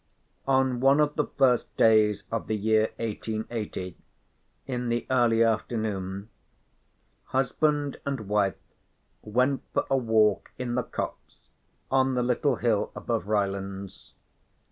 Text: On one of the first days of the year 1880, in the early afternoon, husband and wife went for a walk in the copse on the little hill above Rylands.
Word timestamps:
On 0.47 0.79
one 0.79 0.99
of 0.99 1.13
the 1.15 1.27
first 1.27 1.77
days 1.77 2.23
of 2.31 2.47
the 2.47 2.57
year 2.57 2.89
1880, 2.97 3.95
in 4.65 4.89
the 4.89 5.05
early 5.11 5.43
afternoon, 5.43 6.27
husband 7.25 7.97
and 8.03 8.21
wife 8.21 8.55
went 9.21 9.61
for 9.75 9.85
a 9.91 9.97
walk 9.97 10.53
in 10.57 10.73
the 10.73 10.81
copse 10.81 11.49
on 11.91 12.15
the 12.15 12.23
little 12.23 12.55
hill 12.55 12.91
above 12.95 13.27
Rylands. 13.27 14.15